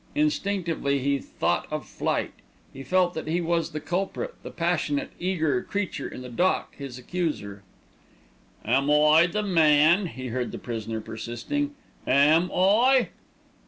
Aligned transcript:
Instinctively 0.15 0.97
he 0.97 1.19
thought 1.19 1.67
of 1.69 1.85
flight. 1.85 2.31
He 2.73 2.81
felt 2.81 3.13
that 3.13 3.27
he 3.27 3.39
was 3.39 3.69
the 3.69 3.79
culprit, 3.79 4.33
the 4.41 4.49
passionate, 4.49 5.11
eager 5.19 5.61
creature 5.61 6.07
in 6.07 6.23
the 6.23 6.29
dock 6.29 6.75
his 6.75 6.97
accuser. 6.97 7.61
"Am 8.65 8.89
I 8.89 9.27
the 9.27 9.43
man?" 9.43 10.07
he 10.07 10.29
heard 10.29 10.51
the 10.51 10.57
prisoner 10.57 11.01
persisting. 11.01 11.75
"Am 12.07 12.49
I?" 12.51 13.09